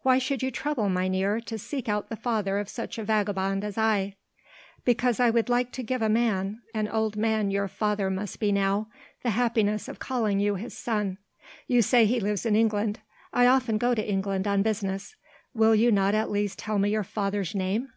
[0.00, 3.76] "Why should you trouble, mynheer, to seek out the father of such a vagabond as
[3.76, 4.16] I?"
[4.86, 8.50] "Because I would like to give a man an old man your father must be
[8.50, 8.88] now
[9.22, 11.18] the happiness of calling you his son.
[11.66, 13.00] You say he lives in England.
[13.30, 15.14] I often go to England on business.
[15.52, 17.90] Will you not at least tell me your father's name?"